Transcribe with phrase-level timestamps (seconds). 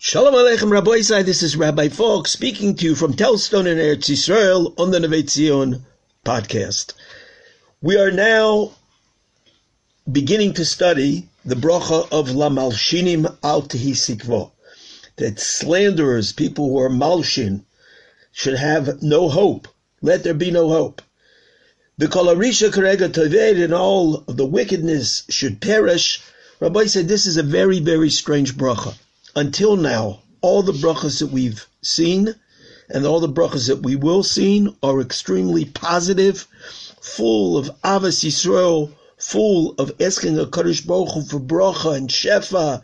[0.00, 4.72] Shalom Aleichem Rabbi this is Rabbi Falk speaking to you from Telzstone in Eretz Yisrael
[4.78, 5.80] on the Neve Tzion
[6.24, 6.92] podcast.
[7.82, 8.74] We are now
[10.10, 14.50] beginning to study the bracha of La Malshinim Al Tehi
[15.16, 17.64] that slanderers, people who are Malshin,
[18.30, 19.66] should have no hope.
[20.00, 21.02] Let there be no hope.
[21.96, 26.22] The Kolarisha Karega Taved and all of the wickedness should perish.
[26.60, 28.94] Rabbi said this is a very, very strange bracha
[29.34, 32.34] until now, all the brachas that we've seen
[32.88, 36.46] and all the brachas that we will see are extremely positive,
[37.00, 42.82] full of avas Yisrael, full of asking a Kadosh Baruch Hu for bracha and shefa,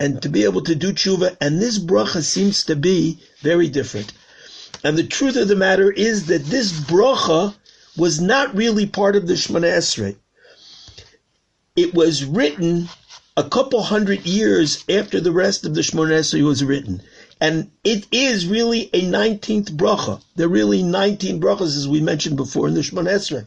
[0.00, 1.36] and to be able to do tshuva.
[1.40, 4.12] And this bracha seems to be very different.
[4.84, 7.54] And the truth of the matter is that this bracha
[7.96, 10.16] was not really part of the Shemona Esrei.
[11.76, 12.88] It was written
[13.36, 17.02] a couple hundred years after the rest of the Shemona Esrei was written.
[17.40, 20.20] And it is really a 19th bracha.
[20.36, 23.46] There are really 19 brachas, as we mentioned before, in the Shemona Esrei.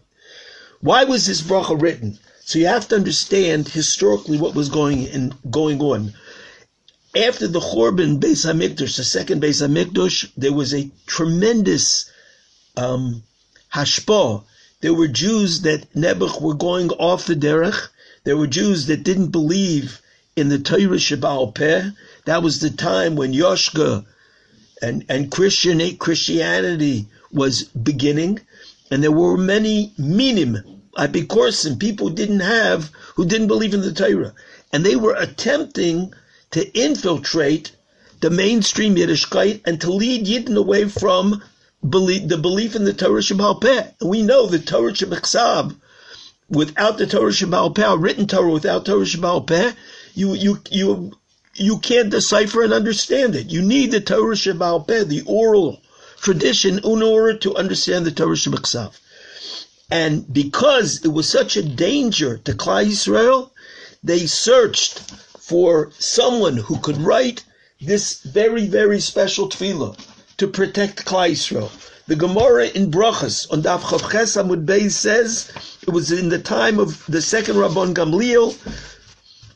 [0.82, 2.18] Why was this bracha written?
[2.44, 6.14] So you have to understand historically what was going in, going on.
[7.16, 12.10] After the Chorban Beis Hamikdash, the second Beis Hamikdash, there was a tremendous
[12.76, 13.24] um,
[13.74, 14.44] hashpah.
[14.82, 17.88] There were Jews that Nebuch were going off the derech,
[18.26, 20.02] there were Jews that didn't believe
[20.36, 21.92] in the Torah Shebaal Peh.
[22.26, 24.04] That was the time when Yoshka
[24.82, 28.42] and, and Christian eh, Christianity was beginning.
[28.90, 30.58] And there were many minim,
[30.98, 34.34] apikorsim, people who didn't have, who didn't believe in the Torah.
[34.74, 36.12] And they were attempting
[36.52, 37.72] to infiltrate
[38.22, 41.44] the mainstream Yiddishkeit and to lead Yidden away from
[41.88, 43.88] belief, the belief in the Torah Shebaal Peh.
[44.02, 45.76] And we know the Torah Shabbat
[46.50, 49.72] without the Torah Shebaal Peh, written Torah without Torah Shebaal Peh,
[50.14, 51.14] you, you, you,
[51.56, 53.52] you can't decipher and understand it.
[53.52, 55.82] You need the Torah Shebaal Peh, the oral
[56.22, 58.92] tradition, in order to understand the Torah Shabbat
[59.90, 63.52] And because it was such a danger to Klal Yisrael,
[64.04, 65.00] they searched
[65.40, 67.44] for someone who could write
[67.80, 69.98] this very, very special tefillah
[70.38, 71.72] to protect Klal Yisrael.
[72.08, 75.52] The Gemara in Brachas on Daf Chav Ches Amud Beis says
[75.82, 78.54] it was in the time of the second Rabban Gamliel.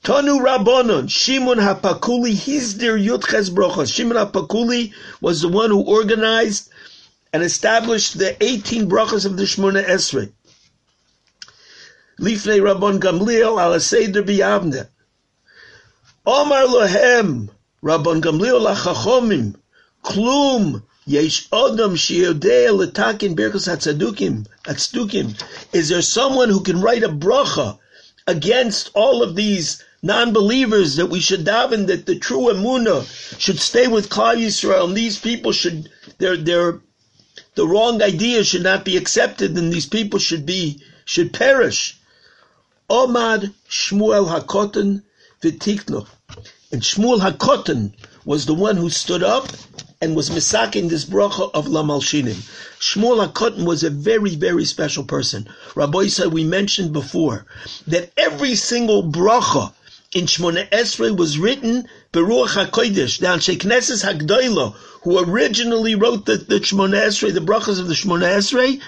[0.03, 3.93] Tanu Rabbanon Shimon Hapakuli Hizdir Yutches Brachas.
[3.93, 6.71] Shimon Hapakuli was the one who organized
[7.31, 10.31] and established the 18 brachas of the Shemona Esrei.
[12.19, 14.87] Lifnei Rabban Gamliel al Seder Biyavne.
[16.25, 17.49] Omar Lohem
[17.83, 19.55] Rabban Gamliel Lachachomim
[20.03, 25.35] Klum Yesh Odom Shiodea Letakin Birkus Hatzadukim Hatzdukim.
[25.73, 27.79] Is there someone who can write a bracha
[28.27, 33.07] against all of these non-believers that we should daven that the true emuna
[33.39, 36.79] should stay with Klal Yisrael and these people should their their
[37.55, 41.97] the wrong idea should not be accepted and these people should be should perish.
[42.87, 45.01] Omad Shmuel Hakotan
[45.41, 46.05] V'tikno.
[46.71, 47.93] And Shmuel Hakotan
[48.25, 49.47] was the one who stood up
[50.01, 52.37] and was misaking this bracha of La Malshinim.
[52.79, 55.49] Shmuel HaKotten was a very, very special person.
[55.75, 57.45] Rabbi said we mentioned before
[57.85, 59.73] that every single bracha
[60.13, 64.73] in Shmona Esrei was written Beruach HaKodesh, the Anshe Knesses HaGdoila,
[65.03, 68.81] who originally wrote the, the Shmona Esrei, the brachas of the Shmona Esrei,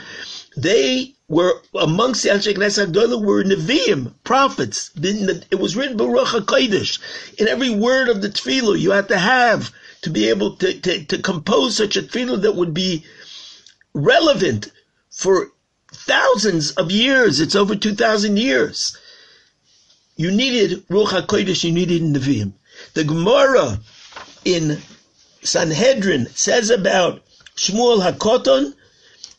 [0.55, 4.91] they were amongst the Anshe Knesses HaGdoila were Nevi'im, prophets.
[4.95, 6.99] It was written Beruach HaKodesh.
[7.37, 11.05] In every word of the Tefillah, you had to have to be able to, to,
[11.05, 13.05] to compose such a tefillah that would be
[13.93, 14.71] relevant
[15.09, 15.51] for
[15.91, 17.39] thousands of years.
[17.39, 18.97] It's over 2,000 years.
[20.15, 22.53] You needed Ruach HaKodesh, you needed Nevi'im.
[22.93, 23.79] The Gemara
[24.45, 24.81] in
[25.43, 27.23] Sanhedrin says about
[27.55, 28.73] Shmuel HaKoton,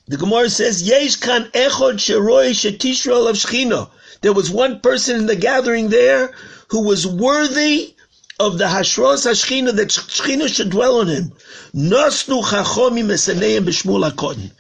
[0.09, 3.89] the Gemara says, Yesh kan echod sheroy shetishra of Shechina.
[4.21, 6.33] There was one person in the gathering there
[6.69, 7.95] who was worthy
[8.43, 11.33] of the Hashros Hashchina that Shechina should dwell on him.
[11.73, 14.51] Nosnu Chachomim Esaneim B'Shmuel HaKotten.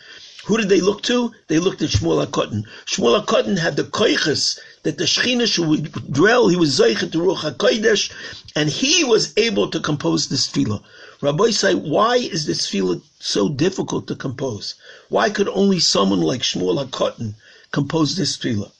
[0.44, 1.32] Who did they look to?
[1.48, 2.62] They looked at Shmuel HaKotten.
[2.86, 6.46] Shmuel HaKotten had the koiches that the Shechina should dwell.
[6.46, 8.12] He was Zeichet to Ruach HaKodesh,
[8.54, 10.80] and he was able to compose this tefillah.
[11.20, 14.76] Rabbi say, why is this tefillah so difficult to compose?
[15.08, 17.34] Why could only someone like Shmuel HaKotten
[17.72, 18.70] compose this tefillah?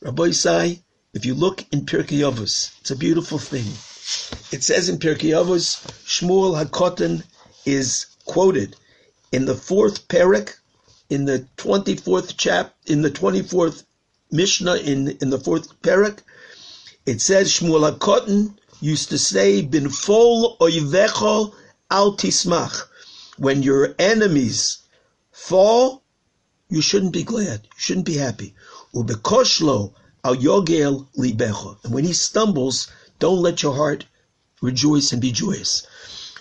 [0.00, 0.82] Rabbi say,
[1.14, 3.66] if you look in Pirkei Avos, it's a beautiful thing.
[4.50, 7.22] It says in Pirkei Avos, Shmuel Hakotan
[7.64, 8.74] is quoted
[9.30, 10.56] in the fourth parak,
[11.08, 13.84] in the twenty-fourth chap, in the twenty-fourth
[14.30, 16.18] Mishnah, in in the fourth parak.
[17.06, 21.54] It says Shmuel Hakotan used to say, "Bin fol oivecho
[21.90, 22.88] al tismach."
[23.38, 24.78] When your enemies
[25.30, 26.02] fall,
[26.68, 27.60] you shouldn't be glad.
[27.62, 28.54] You shouldn't be happy.
[28.94, 29.92] Ubekoshlo
[30.24, 31.76] al yogel libecho.
[31.84, 32.88] And when he stumbles,
[33.22, 34.04] don't let your heart
[34.60, 35.86] rejoice and be joyous.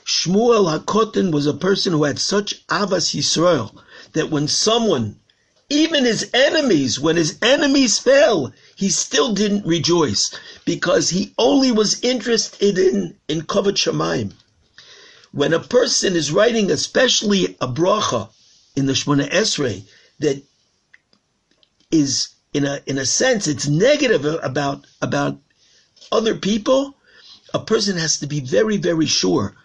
[0.03, 3.79] Shmuel HaKotin was a person who had such avas Yisrael
[4.13, 5.19] that when someone,
[5.69, 10.31] even his enemies, when his enemies fell, he still didn't rejoice
[10.65, 14.33] because he only was interested in, in Kavod Shemaim.
[15.31, 18.29] When a person is writing especially a bracha
[18.75, 19.83] in the Shemona Esrei
[20.17, 20.41] that
[21.91, 25.37] is in a in a sense it's negative about about
[26.11, 26.95] other people,
[27.53, 29.55] a person has to be very very sure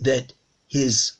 [0.00, 0.32] that
[0.68, 1.12] his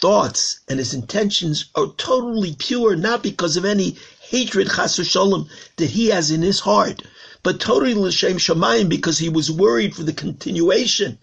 [0.00, 5.90] thoughts and his intentions are totally pure, not because of any hatred chas shalom that
[5.90, 7.02] he has in his heart,
[7.42, 11.18] but totally l'shem shamayim because he was worried for the continuation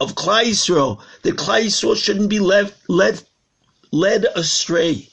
[0.00, 3.20] of Klal Yisrael, that Klal Yisrael shouldn't be left led
[3.90, 5.08] led astray.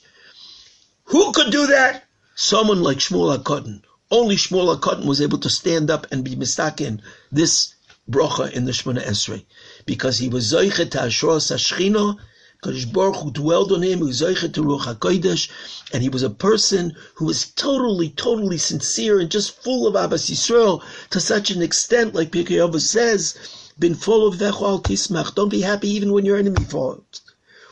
[1.05, 2.03] Who could do that?
[2.35, 3.81] Someone like Shmuel HaKotten.
[4.11, 7.73] Only Shmuel HaKotten was able to stand up and be mistaken this
[8.09, 9.45] bracha in the Shemona Esrei
[9.85, 12.17] because he was Zoichet Hashros Hashchina
[12.63, 15.49] Kadosh Baruch who dwelled on him, he was Zoichet to Ruach HaKodesh,
[15.91, 20.29] and he was a person who was totally, totally sincere and just full of Abbas
[20.29, 23.35] Yisrael to such an extent, like Pirkei says,
[23.77, 25.35] been full of Vechol Tismach.
[25.35, 27.21] Don't be happy even when your enemy falls.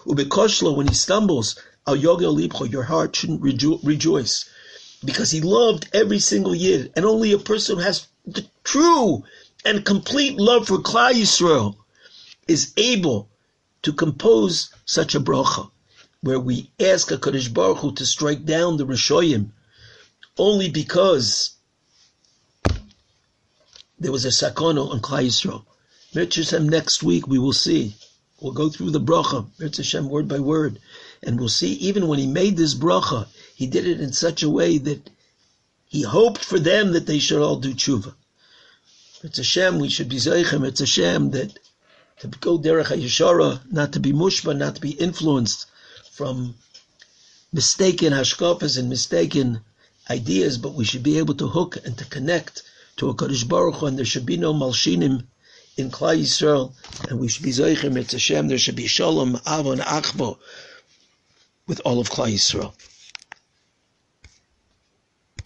[0.05, 1.55] Ubekoshlo, when he stumbles,
[1.87, 4.45] Al Yogel Libcho, your heart shouldn't rejo- rejoice.
[5.05, 9.23] Because he loved every single year, and only a person who has the true
[9.65, 11.75] and complete love for Klal Yisrael
[12.47, 13.29] is able
[13.81, 15.69] to compose such a bracha,
[16.21, 19.51] where we ask a Kadosh Baruch Hu to strike down the Rishoyim
[20.37, 21.51] only because
[23.99, 25.65] there was a sakona on Klal Yisrael.
[26.15, 27.95] Mitzvah next week we will see.
[28.41, 30.79] We'll go through the bracha, Mitzvah word by word,
[31.21, 34.49] and we'll see even when he made this bracha, he did it in such a
[34.49, 35.09] way that
[35.87, 38.13] he hoped for them that they should all do tshuva.
[39.23, 40.65] It's a shame we should be zeichem.
[40.65, 41.57] It's a shame that
[42.19, 45.67] to go derech hayishara, not to be mushpa, not to be influenced
[46.11, 46.55] from
[47.51, 49.61] mistaken hashkafas and mistaken
[50.09, 52.63] ideas, but we should be able to hook and to connect
[52.97, 55.25] to a Kadosh Baruch Hu, and there should be no malshinim
[55.77, 56.73] in Klal Yisrael,
[57.07, 57.97] and we should be zeichem.
[57.97, 60.37] It's a shame there should be shalom, avon, achvo
[61.67, 62.73] with all of Klal Yisrael.